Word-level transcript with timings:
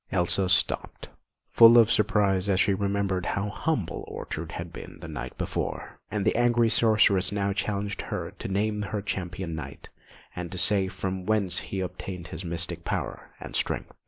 Elsa 0.11 0.49
stopped, 0.49 1.09
full 1.51 1.77
of 1.77 1.91
surprise 1.91 2.49
as 2.49 2.59
she 2.59 2.73
remembered 2.73 3.23
how 3.23 3.49
humble 3.49 4.03
Ortrud 4.07 4.53
had 4.53 4.73
been 4.73 4.97
the 4.99 5.07
night 5.07 5.37
before; 5.37 5.99
and 6.09 6.25
the 6.25 6.35
angry 6.35 6.71
sorceress 6.71 7.31
now 7.31 7.53
challenged 7.53 8.01
her 8.09 8.31
to 8.39 8.47
name 8.47 8.81
her 8.81 9.03
Champion 9.03 9.53
Knight, 9.53 9.89
and 10.35 10.51
to 10.51 10.57
say 10.57 10.87
from 10.87 11.27
whence 11.27 11.59
he 11.59 11.81
obtained 11.81 12.29
his 12.29 12.43
mystic 12.43 12.83
power 12.83 13.29
and 13.39 13.55
strength. 13.55 13.93